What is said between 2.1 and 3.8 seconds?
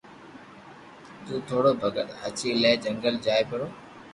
ھاچي لي جنگل جائي پرو